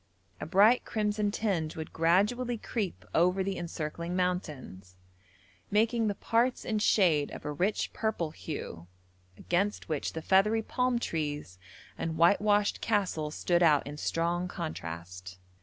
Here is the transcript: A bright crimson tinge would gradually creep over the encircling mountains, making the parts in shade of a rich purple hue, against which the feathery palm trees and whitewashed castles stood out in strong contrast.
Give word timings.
A 0.39 0.47
bright 0.47 0.83
crimson 0.83 1.29
tinge 1.29 1.75
would 1.75 1.93
gradually 1.93 2.57
creep 2.57 3.05
over 3.13 3.43
the 3.43 3.55
encircling 3.55 4.15
mountains, 4.15 4.95
making 5.69 6.07
the 6.07 6.15
parts 6.15 6.65
in 6.65 6.79
shade 6.79 7.29
of 7.29 7.45
a 7.45 7.51
rich 7.51 7.93
purple 7.93 8.31
hue, 8.31 8.87
against 9.37 9.89
which 9.89 10.13
the 10.13 10.23
feathery 10.23 10.63
palm 10.63 10.97
trees 10.97 11.59
and 11.99 12.17
whitewashed 12.17 12.81
castles 12.81 13.35
stood 13.35 13.61
out 13.61 13.85
in 13.85 13.95
strong 13.97 14.47
contrast. 14.47 15.37